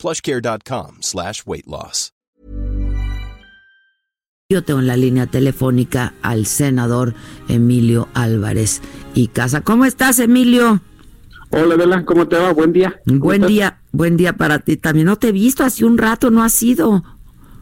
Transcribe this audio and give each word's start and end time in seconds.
plushcare.com 0.00 0.98
slash 1.00 1.42
weight 1.46 1.66
loss. 1.66 2.12
Yo 4.52 4.64
tengo 4.64 4.80
en 4.80 4.88
la 4.88 4.96
línea 4.96 5.26
telefónica 5.26 6.14
al 6.22 6.44
senador 6.44 7.14
Emilio 7.48 8.08
Álvarez 8.14 8.82
y 9.14 9.28
Casa. 9.28 9.60
¿Cómo 9.60 9.84
estás, 9.84 10.18
Emilio? 10.18 10.80
Hola, 11.50 11.76
Adela, 11.76 12.04
¿cómo 12.04 12.26
te 12.26 12.36
va? 12.36 12.52
Buen 12.52 12.72
día. 12.72 13.00
Buen 13.06 13.46
día, 13.46 13.80
buen 13.92 14.16
día 14.16 14.36
para 14.36 14.58
ti 14.58 14.76
también. 14.76 15.06
No 15.06 15.14
te 15.16 15.28
he 15.28 15.32
visto 15.32 15.62
hace 15.62 15.84
un 15.84 15.98
rato, 15.98 16.32
no 16.32 16.42
has 16.42 16.60
ido. 16.64 17.04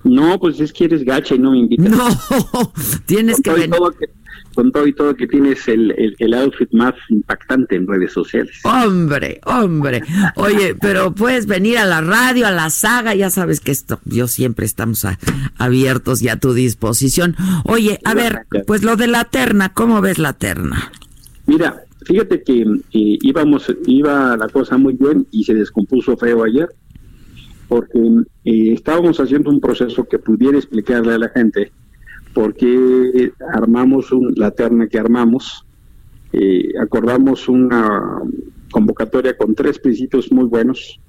No, 0.04 0.40
pues 0.40 0.60
es 0.60 0.72
que 0.72 0.84
eres 0.86 1.04
gacha 1.04 1.34
y 1.34 1.38
no 1.38 1.50
me 1.50 1.58
invitas. 1.58 1.90
No, 1.90 2.72
tienes 3.06 3.42
que 3.42 3.50
venir 3.50 3.78
con 4.58 4.72
todo 4.72 4.88
y 4.88 4.92
todo 4.92 5.14
que 5.14 5.28
tienes 5.28 5.68
el, 5.68 6.16
el, 6.18 6.34
outfit 6.34 6.68
más 6.72 6.92
impactante 7.10 7.76
en 7.76 7.86
redes 7.86 8.12
sociales. 8.12 8.58
Hombre, 8.64 9.40
hombre. 9.44 10.02
Oye, 10.34 10.74
pero 10.74 11.14
puedes 11.14 11.46
venir 11.46 11.78
a 11.78 11.84
la 11.84 12.00
radio, 12.00 12.44
a 12.44 12.50
la 12.50 12.68
saga, 12.68 13.14
ya 13.14 13.30
sabes 13.30 13.60
que 13.60 13.70
esto, 13.70 14.00
yo 14.04 14.26
siempre 14.26 14.66
estamos 14.66 15.06
abiertos 15.58 16.22
y 16.22 16.28
a 16.28 16.40
tu 16.40 16.54
disposición. 16.54 17.36
Oye, 17.66 18.00
a 18.04 18.14
ver, 18.14 18.46
pues 18.66 18.82
lo 18.82 18.96
de 18.96 19.06
la 19.06 19.26
terna, 19.26 19.72
¿cómo 19.72 20.00
ves 20.00 20.18
la 20.18 20.32
terna? 20.32 20.90
Mira, 21.46 21.84
fíjate 22.04 22.42
que 22.42 22.66
íbamos, 22.90 23.72
iba 23.86 24.36
la 24.36 24.48
cosa 24.48 24.76
muy 24.76 24.94
bien 24.94 25.24
y 25.30 25.44
se 25.44 25.54
descompuso 25.54 26.16
feo 26.16 26.42
ayer, 26.42 26.68
porque 27.68 28.00
eh, 28.44 28.72
estábamos 28.72 29.20
haciendo 29.20 29.50
un 29.50 29.60
proceso 29.60 30.02
que 30.02 30.18
pudiera 30.18 30.58
explicarle 30.58 31.14
a 31.14 31.18
la 31.18 31.28
gente 31.28 31.70
porque 32.38 33.32
armamos 33.52 34.14
la 34.36 34.52
terna 34.52 34.86
que 34.86 34.96
armamos, 34.96 35.66
eh, 36.32 36.68
acordamos 36.80 37.48
una 37.48 38.22
convocatoria 38.70 39.36
con 39.36 39.56
tres 39.56 39.80
principios 39.80 40.30
muy 40.30 40.44
buenos 40.44 41.00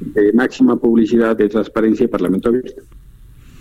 de 0.00 0.32
máxima 0.32 0.76
publicidad, 0.76 1.36
de 1.36 1.48
transparencia 1.48 2.02
y 2.02 2.08
parlamento 2.08 2.48
abierto. 2.48 2.82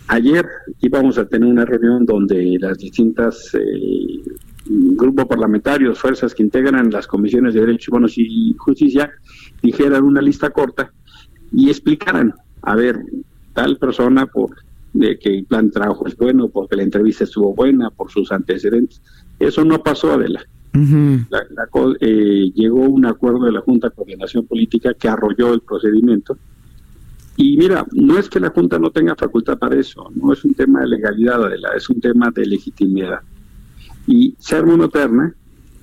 Ayer 0.08 0.44
íbamos 0.82 1.20
a 1.20 1.28
tener 1.28 1.48
una 1.48 1.66
reunión 1.66 2.04
donde 2.04 2.58
las 2.60 2.80
distintas 2.80 3.54
eh, 3.54 4.24
grupos 4.66 5.26
parlamentarios, 5.26 6.00
fuerzas 6.00 6.34
que 6.34 6.42
integran 6.42 6.90
las 6.90 7.06
comisiones 7.06 7.54
de 7.54 7.60
derechos 7.60 7.90
humanos 7.90 8.14
y 8.18 8.56
justicia, 8.58 9.12
dijeran 9.62 10.04
una 10.04 10.20
lista 10.20 10.50
corta 10.50 10.92
y 11.52 11.70
explicaran, 11.70 12.34
a 12.64 12.76
ver, 12.76 13.00
tal 13.54 13.78
persona 13.78 14.26
por 14.26 14.50
de 14.98 15.20
que 15.20 15.30
el 15.30 15.46
plan 15.46 15.68
de 15.68 15.74
trabajo 15.74 16.08
es 16.08 16.16
bueno, 16.16 16.50
porque 16.50 16.76
la 16.76 16.84
entrevista 16.84 17.24
estuvo 17.24 17.54
buena, 17.54 17.90
por 17.92 18.12
sus 18.12 18.32
antecedentes. 18.32 19.02
Eso 19.40 19.64
no 19.64 19.82
pasó, 19.84 20.14
Adela. 20.14 20.42
Eh, 22.00 22.52
llegó 22.54 22.82
un 22.82 23.06
acuerdo 23.06 23.46
de 23.46 23.52
la 23.52 23.62
Junta 23.62 23.90
de 23.90 23.96
Coordinación 23.96 24.46
Política 24.46 24.94
que 24.94 25.08
arrolló 25.08 25.54
el 25.54 25.62
procedimiento. 25.62 26.38
Y 27.36 27.58
mira, 27.58 27.86
no 27.94 28.18
es 28.18 28.30
que 28.30 28.40
la 28.40 28.50
Junta 28.50 28.80
no 28.80 28.90
tenga 28.90 29.16
facultad 29.16 29.58
para 29.58 29.80
eso, 29.80 30.10
no 30.16 30.34
es 30.34 30.44
un 30.44 30.54
tema 30.56 30.82
de 30.82 30.88
legalidad, 30.88 31.44
Adela, 31.44 31.70
es 31.76 31.88
un 31.90 32.02
tema 32.02 32.32
de 32.32 32.46
legitimidad. 32.46 33.20
Y 34.08 34.36
ser 34.40 34.66
monoterna, 34.66 35.34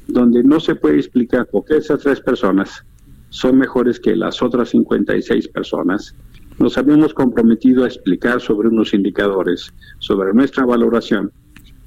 donde 0.09 0.43
no 0.43 0.59
se 0.59 0.75
puede 0.75 0.97
explicar 0.97 1.47
por 1.47 1.65
qué 1.65 1.77
esas 1.77 2.01
tres 2.01 2.21
personas 2.21 2.85
son 3.31 3.59
mejores 3.59 4.01
que 4.01 4.17
las 4.17 4.43
otras 4.43 4.71
56 4.71 5.49
personas, 5.49 6.15
nos 6.59 6.79
habíamos 6.79 7.15
comprometido 7.15 7.85
a 7.85 7.89
explicar 7.89 8.41
sobre 8.41 8.69
unos 8.69 8.95
indicadores, 8.95 9.73
sobre 9.99 10.33
nuestra 10.33 10.65
valoración. 10.65 11.33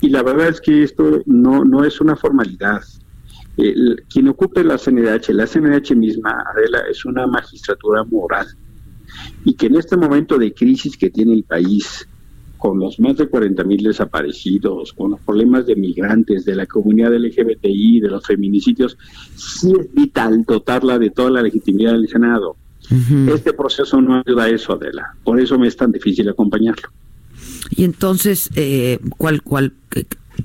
Y 0.02 0.10
la 0.10 0.24
verdad 0.24 0.50
es 0.50 0.62
que 0.62 0.84
esto 0.84 1.22
no, 1.26 1.64
no 1.64 1.84
es 1.84 2.02
una 2.02 2.16
formalidad. 2.16 2.82
quien 3.56 4.28
ocupe 4.28 4.64
la 4.64 4.78
CNDH, 4.78 5.30
la 5.30 5.48
CNDH 5.48 5.96
misma, 5.96 6.44
Adela, 6.54 6.82
es 6.90 7.06
una 7.06 7.26
magistratura 7.26 8.04
moral. 8.04 8.48
Y 9.46 9.56
que 9.56 9.68
en 9.68 9.78
este 9.78 9.98
momento 9.98 10.38
de 10.38 10.54
crisis 10.54 10.98
que 10.98 11.10
tiene 11.10 11.34
el 11.34 11.44
país, 11.44 12.08
con 12.58 12.80
los 12.80 13.00
más 13.00 13.18
de 13.18 13.28
40 13.28 13.64
mil 13.64 13.84
desaparecidos, 13.84 14.94
con 14.94 15.12
los 15.12 15.20
problemas 15.22 15.66
de 15.66 15.76
migrantes, 15.76 16.44
de 16.44 16.56
la 16.56 16.66
comunidad 16.66 17.14
LGBTI, 17.14 18.02
de 18.02 18.10
los 18.10 18.26
feminicidios, 18.26 18.98
sí 19.36 19.74
es 19.80 19.94
vital 19.94 20.44
dotarla 20.44 21.00
de 21.00 21.12
toda 21.12 21.32
la 21.32 21.44
legitimidad 21.44 21.94
del 21.94 22.08
Senado 22.08 22.58
este 22.90 23.54
proceso 23.54 24.02
no 24.02 24.24
ayuda 24.26 24.44
a 24.46 24.50
eso, 24.50 24.74
Adela. 24.74 25.14
Por 25.24 25.40
eso 25.40 25.58
me 25.60 25.68
es 25.68 25.76
tan 25.76 25.92
difícil 25.92 26.28
acompañarlo. 26.30 26.90
Y 27.70 27.84
entonces, 27.84 28.50
eh, 28.56 29.00
¿cuál, 29.18 29.42
cuál, 29.42 29.74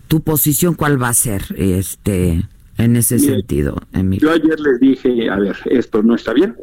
tu 0.09 0.21
posición 0.21 0.75
cuál 0.75 1.01
va 1.01 1.09
a 1.09 1.15
ser 1.15 1.43
este 1.57 2.43
en 2.79 2.97
ese 2.97 3.19
sentido, 3.19 3.77
Yo 3.93 4.31
ayer 4.31 4.59
les 4.59 4.81
dije, 4.81 5.29
a 5.31 5.39
ver, 5.39 5.57
esto 5.67 6.03
no 6.03 6.15
está 6.15 6.33
bien, 6.33 6.57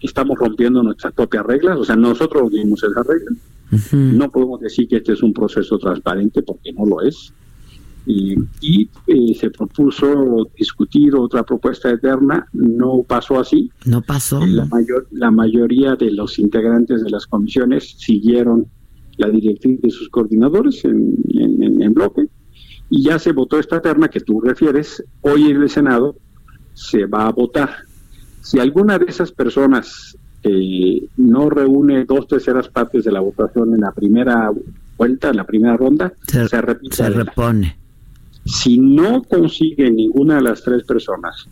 estamos 0.00 0.38
rompiendo 0.38 0.82
nuestras 0.82 1.12
propias 1.14 1.44
reglas, 1.46 1.78
o 1.78 1.84
sea, 1.84 1.96
nosotros 1.96 2.52
dimos 2.52 2.82
esas 2.82 3.06
reglas. 3.06 3.34
No 3.92 4.30
podemos 4.30 4.60
decir 4.60 4.86
que 4.86 4.96
este 4.96 5.14
es 5.14 5.22
un 5.22 5.32
proceso 5.32 5.76
transparente 5.78 6.42
porque 6.42 6.72
no 6.72 6.86
lo 6.86 7.02
es 7.02 7.32
y, 8.06 8.88
eh, 9.08 9.34
se 9.34 9.50
propuso 9.50 10.48
discutir 10.56 11.14
otra 11.16 11.42
propuesta 11.42 11.90
eterna, 11.90 12.46
no 12.52 13.02
pasó 13.02 13.40
así. 13.40 13.70
No 13.84 14.00
pasó. 14.00 14.44
La, 14.46 14.64
mayor, 14.66 15.08
la 15.10 15.30
mayoría 15.30 15.96
de 15.96 16.12
los 16.12 16.38
integrantes 16.38 17.02
de 17.02 17.10
las 17.10 17.26
comisiones 17.26 17.96
siguieron 17.98 18.66
la 19.16 19.28
directriz 19.28 19.80
de 19.80 19.90
sus 19.90 20.08
coordinadores 20.08 20.84
en, 20.84 21.16
en, 21.32 21.94
bloque 21.94 22.28
y 22.90 23.02
ya 23.02 23.18
se 23.18 23.32
votó 23.32 23.58
esta 23.58 23.80
terna 23.80 24.08
que 24.08 24.20
tú 24.20 24.40
refieres. 24.40 25.02
Hoy 25.22 25.50
en 25.50 25.62
el 25.62 25.70
Senado 25.70 26.16
se 26.74 27.06
va 27.06 27.26
a 27.26 27.32
votar. 27.32 27.70
Si 28.42 28.60
alguna 28.60 28.98
de 28.98 29.06
esas 29.06 29.32
personas 29.32 30.16
eh, 30.42 31.08
no 31.16 31.50
reúne 31.50 32.04
dos 32.04 32.28
terceras 32.28 32.68
partes 32.68 33.04
de 33.04 33.10
la 33.10 33.20
votación 33.20 33.74
en 33.74 33.80
la 33.80 33.92
primera 33.92 34.52
vuelta, 34.96 35.30
en 35.30 35.36
la 35.36 35.44
primera 35.44 35.76
ronda, 35.76 36.12
se, 36.28 36.46
se 36.46 36.60
repone. 37.10 37.85
Si 38.46 38.78
no 38.78 39.22
consigue 39.22 39.90
ninguna 39.90 40.36
de 40.36 40.42
las 40.42 40.62
tres 40.62 40.84
personas 40.84 41.48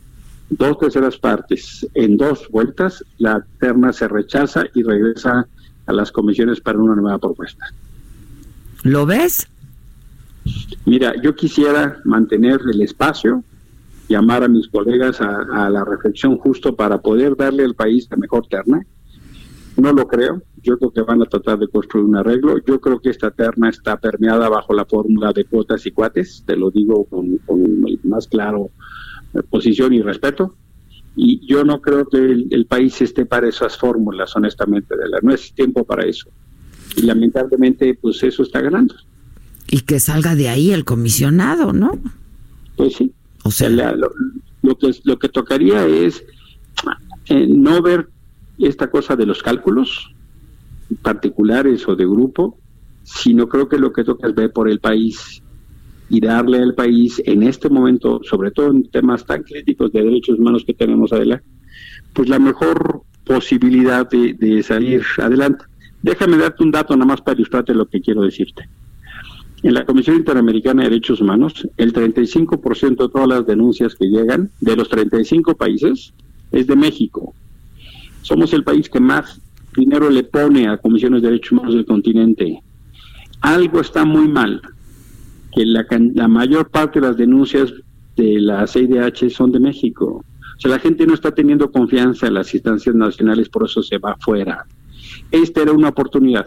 dos 0.51 0.79
terceras 0.79 1.17
partes 1.19 1.87
en 1.95 2.17
dos 2.17 2.49
vueltas, 2.51 3.05
la 3.19 3.45
terna 3.59 3.93
se 3.93 4.09
rechaza 4.09 4.65
y 4.75 4.83
regresa 4.83 5.47
a 5.87 5.93
las 5.93 6.13
comisiones 6.13 6.61
para 6.61 6.79
una 6.79 6.95
nueva 6.95 7.19
propuesta. 7.19 7.67
¿Lo 8.83 9.07
ves? 9.07 9.49
Mira, 10.85 11.15
yo 11.23 11.35
quisiera 11.35 12.01
mantener 12.05 12.61
el 12.71 12.83
espacio, 12.83 13.43
llamar 14.09 14.45
a 14.45 14.49
mis 14.49 14.69
colegas 14.69 15.21
a, 15.21 15.67
a 15.67 15.71
la 15.71 15.85
reflexión 15.85 16.37
justo 16.37 16.77
para 16.77 16.99
poder 16.99 17.37
darle 17.37 17.65
al 17.65 17.75
país 17.75 18.07
la 18.11 18.17
mejor 18.19 18.47
terna. 18.47 18.85
No 19.77 19.93
lo 19.93 20.07
creo. 20.07 20.43
Yo 20.63 20.79
creo 20.79 20.93
que 20.93 21.03
van 21.03 21.23
a 21.23 21.27
tratar 21.27 21.59
de 21.59 21.69
construir 21.69 22.07
un 22.07 22.17
arreglo. 22.17 22.57
Yo 22.65 22.81
creo 22.81 23.01
que 23.01 23.11
esta 23.11 23.31
terna 23.31 23.69
está 23.69 23.99
permeada 23.99 24.49
bajo 24.49 24.73
la 24.73 24.85
fórmula 24.85 25.33
de 25.33 25.45
cuotas 25.45 25.85
y 25.87 25.91
cuates. 25.91 26.45
Te 26.47 26.57
lo 26.57 26.71
digo 26.71 27.05
con, 27.05 27.41
más 28.05 28.29
claro 28.29 28.71
eh, 29.35 29.43
posición 29.43 29.93
y 29.93 30.03
respeto. 30.03 30.55
Y 31.17 31.47
yo 31.47 31.65
no 31.65 31.81
creo 31.81 32.07
que 32.07 32.19
el, 32.19 32.67
país 32.67 33.01
esté 33.03 33.27
para 33.27 33.49
esas 33.49 33.77
fórmulas, 33.77 34.35
honestamente. 34.37 34.97
De 34.97 35.09
la, 35.09 35.19
no 35.23 35.33
es 35.33 35.53
tiempo 35.53 35.85
para 35.85 36.07
eso. 36.07 36.31
Y 36.97 37.03
lamentablemente, 37.03 37.95
pues 38.01 38.23
eso 38.23 38.43
está 38.43 38.61
ganando. 38.61 38.95
Y 39.71 39.81
que 39.81 39.99
salga 39.99 40.35
de 40.35 40.49
ahí 40.49 40.71
el 40.71 40.85
comisionado, 40.85 41.73
¿no? 41.73 41.99
Pues 42.77 42.95
sí. 42.95 43.13
O 43.43 43.51
sea, 43.51 43.69
lo, 43.69 44.79
que, 44.79 44.95
lo 45.05 45.19
que 45.19 45.29
tocaría 45.29 45.87
es 45.87 46.25
eh, 47.29 47.47
no 47.49 47.83
ver 47.83 48.09
esta 48.59 48.91
cosa 48.91 49.17
de 49.17 49.27
los 49.27 49.43
cálculos 49.43 50.15
particulares 51.03 51.89
o 51.89 51.97
de 51.97 52.05
grupo, 52.05 52.59
sino 53.03 53.49
creo 53.49 53.69
que 53.69 53.79
lo 53.79 53.93
que 53.93 54.05
toca 54.05 54.29
es 54.29 54.35
ver 54.35 54.53
por 54.53 54.69
el 54.69 54.81
país 54.81 55.43
y 56.09 56.21
darle 56.21 56.59
al 56.59 56.75
país 56.75 57.23
en 57.25 57.43
este 57.43 57.69
momento, 57.69 58.21
sobre 58.23 58.51
todo 58.51 58.71
en 58.71 58.89
temas 58.91 59.25
tan 59.25 59.43
críticos 59.43 59.93
de 59.93 60.03
derechos 60.03 60.39
humanos 60.39 60.65
que 60.65 60.75
tenemos 60.75 61.13
adelante, 61.13 61.47
pues 62.13 62.29
la 62.29 62.39
mejor 62.39 63.03
posibilidad 63.25 64.09
de, 64.09 64.63
salir 64.63 65.03
adelante. 65.19 65.65
Déjame 66.03 66.37
darte 66.37 66.63
un 66.63 66.71
dato 66.71 66.95
nada 66.95 67.07
más 67.07 67.23
para 67.23 67.37
ilustrarte 67.37 67.75
lo 67.75 67.87
que 67.87 68.01
quiero 68.01 68.23
decirte. 68.23 68.69
En 69.63 69.73
la 69.73 69.87
Comisión 69.87 70.17
Interamericana 70.17 70.83
de 70.83 70.91
Derechos 70.91 71.23
Humanos, 71.23 71.67
el 71.79 71.95
35% 71.95 72.89
de 72.91 73.09
todas 73.09 73.29
las 73.29 73.47
denuncias 73.47 73.95
que 73.95 74.07
llegan 74.07 74.51
de 74.61 74.77
los 74.77 74.91
35 74.91 75.55
países 75.55 76.13
es 76.53 76.67
de 76.67 76.77
México 76.77 77.35
somos 78.25 78.55
el 78.55 78.65
país 78.65 78.89
que 78.89 79.01
más 79.01 79.39
dinero 79.77 80.09
le 80.09 80.25
pone 80.25 80.67
a 80.67 80.79
comisiones 80.79 81.21
de 81.21 81.29
derechos 81.29 81.53
humanos 81.53 81.75
del 81.75 81.85
continente. 81.85 82.63
Algo 83.43 83.81
está 83.81 84.07
muy 84.07 84.29
mal, 84.29 84.63
que 85.53 85.67
la, 85.67 85.87
la 86.15 86.27
mayor 86.27 86.71
parte 86.71 87.01
de 87.01 87.07
las 87.07 87.19
denuncias 87.19 87.73
de 88.17 88.41
la 88.41 88.67
CIDH 88.67 89.29
son 89.29 89.53
de 89.53 89.61
México. 89.61 90.25
O 90.57 90.61
sea, 90.61 90.71
la 90.71 90.79
gente 90.79 91.07
no 91.07 91.13
está 91.13 91.33
teniendo 91.33 91.71
confianza 91.71 92.29
en 92.29 92.35
las 92.35 92.55
instancias 92.55 92.95
nacionales, 92.95 93.51
por 93.51 93.67
eso 93.67 93.83
se 93.83 93.99
va 93.99 94.13
afuera. 94.13 94.65
Esta 95.31 95.61
era 95.61 95.73
una 95.73 95.91
oportunidad 95.91 96.47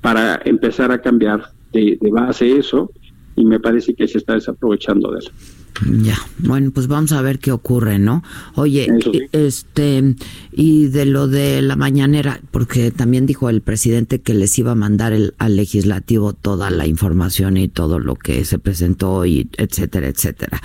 para 0.00 0.40
empezar 0.44 0.90
a 0.90 1.00
cambiar 1.00 1.52
de, 1.72 1.98
de 2.00 2.10
base 2.10 2.56
eso 2.56 2.90
y 3.36 3.44
me 3.44 3.60
parece 3.60 3.94
que 3.94 4.08
se 4.08 4.18
está 4.18 4.34
desaprovechando 4.34 5.12
de 5.12 5.20
eso. 5.20 5.30
Ya, 5.84 6.16
bueno, 6.38 6.70
pues 6.72 6.86
vamos 6.86 7.12
a 7.12 7.20
ver 7.20 7.38
qué 7.38 7.52
ocurre, 7.52 7.98
¿no? 7.98 8.22
Oye, 8.54 8.88
este, 9.32 10.14
y 10.52 10.86
de 10.86 11.04
lo 11.04 11.28
de 11.28 11.60
la 11.60 11.76
mañanera, 11.76 12.40
porque 12.50 12.90
también 12.90 13.26
dijo 13.26 13.50
el 13.50 13.60
presidente 13.60 14.20
que 14.20 14.34
les 14.34 14.58
iba 14.58 14.72
a 14.72 14.74
mandar 14.74 15.12
el, 15.12 15.34
al 15.38 15.56
legislativo 15.56 16.32
toda 16.32 16.70
la 16.70 16.86
información 16.86 17.56
y 17.56 17.68
todo 17.68 17.98
lo 17.98 18.14
que 18.14 18.44
se 18.44 18.58
presentó 18.58 19.26
y 19.26 19.48
etcétera, 19.58 20.08
etcétera. 20.08 20.62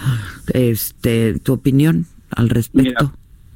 Este, 0.54 1.40
¿tu 1.40 1.54
opinión 1.54 2.06
al 2.30 2.50
respecto? 2.50 3.14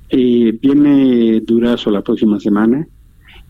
eh, 0.10 0.58
viene 0.62 1.42
Durazo 1.42 1.90
la 1.90 2.02
próxima 2.02 2.40
semana. 2.40 2.86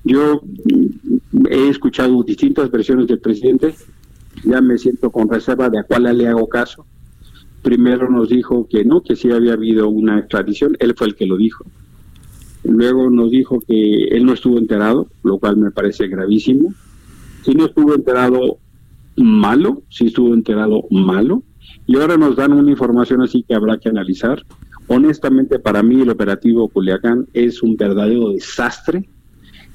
Yo 0.03 0.41
mm, 0.43 1.47
he 1.49 1.69
escuchado 1.69 2.21
distintas 2.23 2.69
versiones 2.69 3.07
del 3.07 3.19
presidente. 3.19 3.73
Ya 4.43 4.61
me 4.61 4.77
siento 4.77 5.09
con 5.09 5.27
reserva 5.27 5.69
de 5.69 5.79
a 5.79 5.83
cuál 5.83 6.03
le 6.15 6.27
hago 6.27 6.47
caso 6.47 6.85
primero 7.65 8.07
nos 8.11 8.29
dijo 8.29 8.67
que 8.69 8.85
no, 8.85 9.01
que 9.01 9.15
sí 9.15 9.31
había 9.31 9.53
habido 9.53 9.89
una 9.89 10.19
extradición, 10.19 10.77
él 10.77 10.93
fue 10.95 11.07
el 11.07 11.15
que 11.15 11.25
lo 11.25 11.35
dijo. 11.35 11.65
Luego 12.63 13.09
nos 13.09 13.31
dijo 13.31 13.59
que 13.59 14.03
él 14.11 14.23
no 14.23 14.33
estuvo 14.33 14.59
enterado, 14.59 15.07
lo 15.23 15.39
cual 15.39 15.57
me 15.57 15.71
parece 15.71 16.07
gravísimo. 16.07 16.75
Si 17.43 17.55
no 17.55 17.65
estuvo 17.65 17.95
enterado, 17.95 18.59
malo, 19.15 19.81
si 19.89 20.05
estuvo 20.05 20.35
enterado, 20.35 20.83
malo. 20.91 21.41
Y 21.87 21.97
ahora 21.97 22.17
nos 22.17 22.35
dan 22.35 22.53
una 22.53 22.69
información 22.69 23.23
así 23.23 23.43
que 23.47 23.55
habrá 23.55 23.79
que 23.79 23.89
analizar. 23.89 24.45
Honestamente, 24.85 25.57
para 25.57 25.81
mí 25.81 26.01
el 26.01 26.11
operativo 26.11 26.67
Culiacán 26.67 27.25
es 27.33 27.63
un 27.63 27.75
verdadero 27.77 28.29
desastre. 28.29 29.09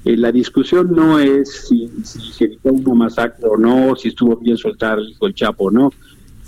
Eh, 0.05 0.15
la 0.15 0.31
discusión 0.31 0.93
no 0.95 1.19
es 1.19 1.67
si, 1.67 1.89
se 2.03 2.45
evitó 2.45 2.71
una 2.71 2.93
masacre 2.93 3.45
o 3.49 3.57
no, 3.57 3.97
si 3.97 4.07
estuvo 4.07 4.37
bien 4.37 4.55
soltar 4.55 4.97
el 4.97 5.09
hijo 5.09 5.25
del 5.25 5.35
Chapo 5.35 5.65
o 5.65 5.71
no 5.71 5.91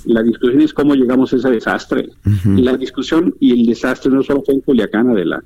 la 0.05 0.23
discusión 0.23 0.61
es 0.61 0.73
cómo 0.73 0.95
llegamos 0.95 1.33
a 1.33 1.37
ese 1.37 1.49
desastre. 1.49 2.09
y 2.45 2.61
La 2.61 2.75
discusión 2.77 3.35
y 3.39 3.51
el 3.59 3.65
desastre 3.65 4.11
no 4.11 4.23
solo 4.23 4.43
fue 4.43 4.55
en 4.55 4.61
Culiacán, 4.61 5.09
Adela. 5.09 5.43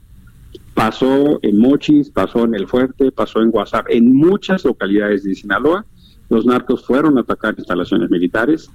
Pasó 0.74 1.40
en 1.42 1.60
Mochis, 1.60 2.10
pasó 2.10 2.46
en 2.46 2.56
El 2.56 2.68
Fuerte, 2.68 3.12
pasó 3.12 3.42
en 3.42 3.52
Guasap, 3.52 3.88
en 3.90 4.14
muchas 4.14 4.64
localidades 4.64 5.24
de 5.24 5.36
Sinaloa. 5.36 5.86
Los 6.30 6.46
narcos 6.46 6.86
fueron 6.86 7.18
a 7.18 7.22
atacar 7.22 7.56
instalaciones 7.58 8.10
militares. 8.10 8.70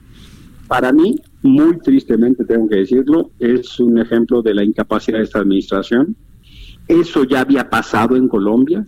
Para 0.68 0.92
mí, 0.92 1.16
muy 1.42 1.78
tristemente 1.78 2.44
tengo 2.44 2.68
que 2.68 2.76
decirlo, 2.76 3.30
es 3.38 3.78
un 3.78 3.98
ejemplo 3.98 4.42
de 4.42 4.54
la 4.54 4.64
incapacidad 4.64 5.18
de 5.18 5.24
esta 5.24 5.40
administración. 5.40 6.16
Eso 6.88 7.24
ya 7.24 7.40
había 7.40 7.68
pasado 7.68 8.16
en 8.16 8.28
Colombia. 8.28 8.86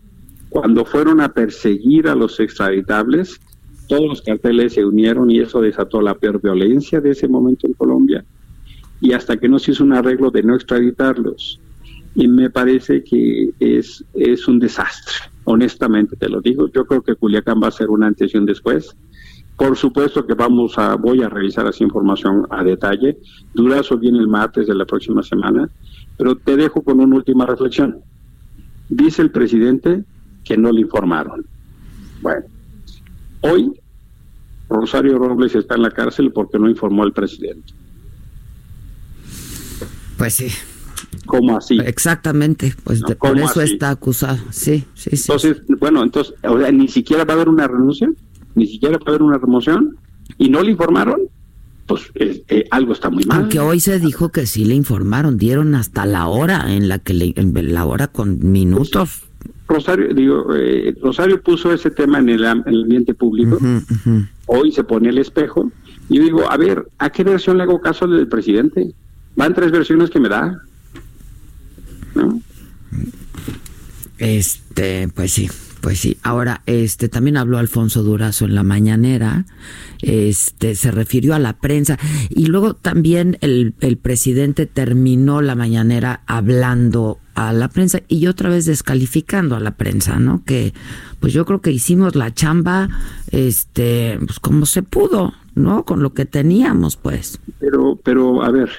Cuando 0.48 0.84
fueron 0.84 1.20
a 1.20 1.32
perseguir 1.32 2.08
a 2.08 2.14
los 2.14 2.40
extraditables, 2.40 3.40
todos 3.88 4.06
los 4.06 4.22
carteles 4.22 4.74
se 4.74 4.84
unieron 4.84 5.30
y 5.30 5.40
eso 5.40 5.60
desató 5.60 6.00
la 6.00 6.14
peor 6.14 6.40
violencia 6.40 7.00
de 7.00 7.10
ese 7.10 7.28
momento 7.28 7.66
en 7.66 7.74
Colombia. 7.74 8.24
Y 9.00 9.12
hasta 9.12 9.36
que 9.36 9.48
no 9.48 9.58
se 9.58 9.72
hizo 9.72 9.84
un 9.84 9.92
arreglo 9.92 10.30
de 10.30 10.42
no 10.42 10.54
extraditarlos, 10.54 11.60
y 12.14 12.28
me 12.28 12.48
parece 12.48 13.02
que 13.02 13.50
es, 13.58 14.04
es 14.14 14.46
un 14.46 14.58
desastre, 14.58 15.14
honestamente 15.44 16.16
te 16.16 16.28
lo 16.28 16.40
digo. 16.40 16.68
Yo 16.68 16.86
creo 16.86 17.02
que 17.02 17.16
Culiacán 17.16 17.60
va 17.62 17.68
a 17.68 17.72
ser 17.72 17.90
una 17.90 18.06
antes 18.06 18.32
y 18.34 18.38
un 18.38 18.46
después. 18.46 18.96
Por 19.56 19.76
supuesto 19.76 20.26
que 20.26 20.34
vamos 20.34 20.78
a, 20.78 20.94
voy 20.96 21.22
a 21.22 21.28
revisar 21.28 21.66
esa 21.66 21.84
información 21.84 22.46
a 22.50 22.62
detalle. 22.62 23.18
Durazo 23.52 23.98
viene 23.98 24.18
el 24.18 24.28
martes 24.28 24.66
de 24.66 24.74
la 24.74 24.84
próxima 24.84 25.22
semana, 25.22 25.68
pero 26.16 26.36
te 26.36 26.56
dejo 26.56 26.82
con 26.82 27.00
una 27.00 27.16
última 27.16 27.46
reflexión. 27.46 27.98
Dice 28.88 29.22
el 29.22 29.30
presidente 29.30 30.04
que 30.44 30.56
no 30.56 30.70
le 30.70 30.82
informaron. 30.82 31.44
Bueno, 32.20 32.44
Hoy, 33.46 33.72
Rosario 34.70 35.18
Robles 35.18 35.54
está 35.54 35.74
en 35.74 35.82
la 35.82 35.90
cárcel 35.90 36.32
porque 36.32 36.58
no 36.58 36.68
informó 36.68 37.02
al 37.02 37.12
presidente. 37.12 37.74
Pues 40.16 40.34
sí. 40.34 40.48
¿Cómo 41.26 41.58
así? 41.58 41.78
Exactamente, 41.84 42.74
pues 42.84 43.02
por 43.02 43.38
eso 43.38 43.60
está 43.60 43.90
acusado. 43.90 44.38
Sí, 44.50 44.84
sí, 44.94 45.16
sí. 45.16 45.30
Entonces, 45.30 45.62
bueno, 45.78 46.02
entonces, 46.02 46.34
ni 46.72 46.88
siquiera 46.88 47.24
va 47.24 47.34
a 47.34 47.36
haber 47.36 47.50
una 47.50 47.68
renuncia, 47.68 48.10
ni 48.54 48.66
siquiera 48.66 48.96
va 48.96 49.04
a 49.06 49.10
haber 49.10 49.22
una 49.22 49.36
remoción, 49.36 49.96
y 50.38 50.48
no 50.48 50.62
le 50.62 50.70
informaron, 50.70 51.20
pues 51.86 52.02
eh, 52.14 52.42
eh, 52.48 52.64
algo 52.70 52.94
está 52.94 53.10
muy 53.10 53.24
mal. 53.24 53.40
Aunque 53.40 53.60
hoy 53.60 53.80
se 53.80 54.00
dijo 54.00 54.30
que 54.30 54.46
sí 54.46 54.64
le 54.64 54.74
informaron, 54.74 55.36
dieron 55.36 55.74
hasta 55.74 56.06
la 56.06 56.28
hora 56.28 56.74
en 56.74 56.88
la 56.88 56.98
que 56.98 57.12
le, 57.12 57.34
en 57.36 57.74
la 57.74 57.84
hora 57.84 58.08
con 58.08 58.38
minutos. 58.50 59.22
Rosario, 59.66 60.12
digo, 60.14 60.54
eh, 60.54 60.94
Rosario 61.00 61.42
puso 61.42 61.72
ese 61.72 61.90
tema 61.90 62.18
en 62.18 62.28
el, 62.28 62.44
ambiente 62.44 63.14
público, 63.14 63.58
hoy 64.46 64.72
se 64.72 64.84
pone 64.84 65.08
el 65.08 65.18
espejo, 65.18 65.70
y 66.08 66.18
digo, 66.18 66.50
a 66.50 66.56
ver, 66.56 66.86
¿a 66.98 67.10
qué 67.10 67.24
versión 67.24 67.56
le 67.56 67.62
hago 67.62 67.80
caso 67.80 68.06
del 68.06 68.28
presidente? 68.28 68.92
Van 69.36 69.54
tres 69.54 69.72
versiones 69.72 70.10
que 70.10 70.20
me 70.20 70.28
da. 70.28 70.60
¿No? 72.14 72.40
Este, 74.18 75.08
pues 75.08 75.32
sí. 75.32 75.48
Pues 75.84 76.00
sí, 76.00 76.16
ahora 76.22 76.62
este 76.64 77.10
también 77.10 77.36
habló 77.36 77.58
Alfonso 77.58 78.02
Durazo 78.02 78.46
en 78.46 78.54
la 78.54 78.62
mañanera, 78.62 79.44
este 80.00 80.76
se 80.76 80.90
refirió 80.90 81.34
a 81.34 81.38
la 81.38 81.58
prensa 81.58 81.98
y 82.30 82.46
luego 82.46 82.72
también 82.72 83.36
el, 83.42 83.74
el 83.80 83.98
presidente 83.98 84.64
terminó 84.64 85.42
la 85.42 85.54
mañanera 85.54 86.22
hablando 86.24 87.18
a 87.34 87.52
la 87.52 87.68
prensa 87.68 88.00
y 88.08 88.28
otra 88.28 88.48
vez 88.48 88.64
descalificando 88.64 89.56
a 89.56 89.60
la 89.60 89.72
prensa, 89.72 90.18
¿no? 90.18 90.42
Que 90.46 90.72
pues 91.20 91.34
yo 91.34 91.44
creo 91.44 91.60
que 91.60 91.70
hicimos 91.70 92.16
la 92.16 92.32
chamba 92.32 92.88
este 93.30 94.18
pues 94.24 94.40
como 94.40 94.64
se 94.64 94.82
pudo, 94.82 95.34
¿no? 95.54 95.84
Con 95.84 96.02
lo 96.02 96.14
que 96.14 96.24
teníamos, 96.24 96.96
pues. 96.96 97.38
Pero 97.58 98.00
pero 98.02 98.42
a 98.42 98.50
ver, 98.50 98.70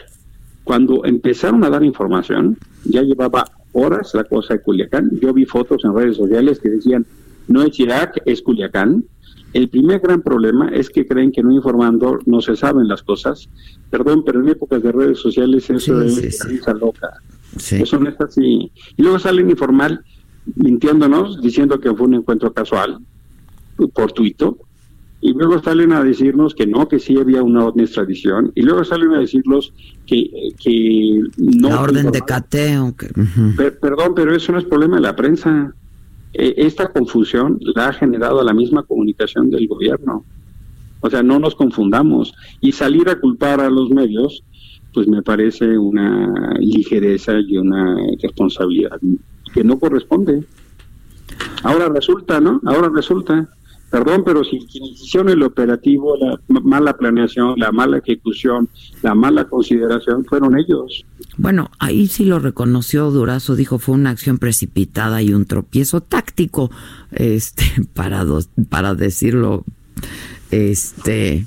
cuando 0.64 1.06
empezaron 1.06 1.64
a 1.66 1.70
dar 1.70 1.84
información, 1.84 2.58
ya 2.84 3.04
llevaba 3.04 3.46
horas 3.76 4.12
la 4.14 4.24
cosa 4.24 4.56
de 4.56 4.62
Culiacán. 4.62 5.12
Yo 5.22 5.34
vi 5.34 5.46
fotos 5.46 5.84
en 5.84 5.96
redes 5.96 6.18
sociales 6.18 6.60
que 6.60 6.70
decían, 6.70 7.06
no 7.48 7.62
es 7.62 7.80
Irak, 7.80 8.22
es 8.26 8.42
Culiacán. 8.42 9.04
El 9.54 9.70
primer 9.70 10.00
gran 10.02 10.22
problema 10.22 10.70
es 10.70 10.90
que 10.90 11.06
creen 11.06 11.32
que 11.32 11.42
no 11.42 11.52
informando 11.52 12.20
no 12.26 12.42
se 12.42 12.56
saben 12.56 12.88
las 12.88 13.04
cosas. 13.04 13.50
Perdón, 13.90 14.24
pero 14.26 14.42
en 14.42 14.50
épocas 14.50 14.84
de 14.84 14.92
redes 14.92 15.20
sociales 15.20 15.70
eso 15.70 16.02
es 16.02 16.46
risa 16.46 16.74
loca. 16.74 17.14
Eso 17.56 18.00
no 18.00 18.10
es 18.10 18.20
así. 18.20 18.72
Y 18.98 19.02
luego 19.02 19.20
salen 19.20 19.50
informal 19.50 20.04
mintiéndonos, 20.56 21.42
diciendo 21.42 21.80
que 21.80 21.94
fue 21.94 22.08
un 22.08 22.16
encuentro 22.16 22.54
casual, 22.54 23.00
por 23.94 24.12
tuito, 24.12 24.58
y 25.26 25.34
luego 25.34 25.60
salen 25.60 25.92
a 25.92 26.04
decirnos 26.04 26.54
que 26.54 26.68
no, 26.68 26.88
que 26.88 27.00
sí 27.00 27.18
había 27.18 27.42
una 27.42 27.66
orden 27.66 27.78
de 27.78 27.84
extradición, 27.86 28.52
y 28.54 28.62
luego 28.62 28.86
salen 28.86 29.12
a 29.12 29.20
decirnos 29.20 29.74
que, 30.06 30.30
que 30.64 31.20
no... 31.38 31.70
La 31.70 31.82
orden 31.82 32.12
de 32.12 32.22
cateo. 32.22 32.94
perdón, 33.82 34.14
pero 34.16 34.36
eso 34.36 34.52
no 34.52 34.60
es 34.60 34.66
problema 34.66 34.98
de 34.98 35.02
la 35.02 35.16
prensa. 35.16 35.74
E, 36.32 36.54
esta 36.58 36.94
confusión 36.94 37.58
la 37.74 37.88
ha 37.88 37.94
generado 37.94 38.44
la 38.44 38.54
misma 38.54 38.84
comunicación 38.84 39.50
del 39.50 39.68
gobierno. 39.68 40.24
O 41.00 41.10
sea, 41.10 41.24
no 41.24 41.40
nos 41.40 41.56
confundamos. 41.56 42.36
Y 42.62 42.72
salir 42.74 43.10
a 43.10 43.20
culpar 43.20 43.62
a 43.62 43.70
los 43.72 43.90
medios, 43.90 44.44
pues 44.94 45.08
me 45.08 45.24
parece 45.24 45.76
una 45.76 46.54
ligereza 46.60 47.40
y 47.40 47.58
una 47.58 47.98
responsabilidad 48.22 49.00
que 49.56 49.64
no 49.64 49.80
corresponde. 49.80 50.44
Ahora 51.64 51.90
resulta, 51.90 52.40
¿no? 52.40 52.62
Ahora 52.64 52.92
resulta 52.94 53.50
perdón, 53.96 54.24
pero 54.26 54.44
si 54.44 54.60
quienes 54.60 55.02
hicieron 55.02 55.30
el 55.30 55.42
operativo, 55.42 56.18
la 56.18 56.38
mala 56.50 56.98
planeación, 56.98 57.54
la 57.56 57.72
mala 57.72 58.00
ejecución, 58.00 58.68
la 59.02 59.16
mala 59.16 59.46
consideración, 59.46 60.26
fueron 60.26 60.60
ellos. 60.60 61.06
Bueno, 61.38 61.72
ahí 61.80 62.08
sí 62.08 62.26
lo 62.26 62.40
reconoció 62.40 63.10
Durazo, 63.10 63.56
dijo 63.56 63.80
fue 63.80 63.96
una 63.96 64.10
acción 64.10 64.38
precipitada 64.38 65.22
y 65.22 65.34
un 65.34 65.46
tropiezo 65.46 66.02
táctico, 66.02 66.72
este, 67.14 67.64
para, 67.94 68.26
para 68.68 68.96
decirlo, 68.96 69.64
este... 70.52 71.46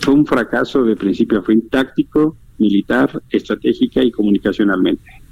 Fue 0.00 0.14
un 0.14 0.26
fracaso 0.26 0.82
de 0.82 0.96
principio, 0.96 1.44
fue 1.44 1.54
un 1.54 1.68
táctico, 1.68 2.36
militar, 2.58 3.22
estratégica 3.30 4.02
y 4.02 4.10
comunicacionalmente. 4.10 5.23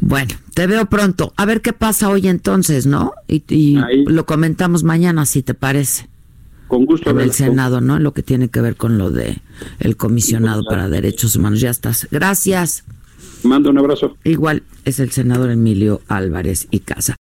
Bueno, 0.00 0.34
te 0.54 0.66
veo 0.66 0.86
pronto. 0.86 1.32
A 1.36 1.44
ver 1.44 1.60
qué 1.60 1.72
pasa 1.72 2.08
hoy 2.08 2.28
entonces, 2.28 2.86
¿no? 2.86 3.12
Y, 3.28 3.78
lo 4.06 4.26
comentamos 4.26 4.84
mañana, 4.84 5.26
si 5.26 5.42
te 5.42 5.54
parece. 5.54 6.08
Con 6.68 6.84
gusto. 6.86 7.10
En 7.10 7.20
el 7.20 7.32
Senado, 7.32 7.80
¿no? 7.80 7.98
Lo 7.98 8.12
que 8.12 8.22
tiene 8.22 8.48
que 8.48 8.60
ver 8.60 8.76
con 8.76 8.96
lo 8.96 9.10
de 9.10 9.38
el 9.80 9.96
comisionado 9.96 10.64
para 10.64 10.88
derechos 10.88 11.36
humanos. 11.36 11.60
Ya 11.60 11.70
estás. 11.70 12.08
Gracias. 12.10 12.84
Mando 13.42 13.70
un 13.70 13.78
abrazo. 13.78 14.16
Igual 14.24 14.62
es 14.84 15.00
el 15.00 15.10
senador 15.10 15.50
Emilio 15.50 16.00
Álvarez 16.08 16.68
y 16.70 16.80
Casa. 16.80 17.16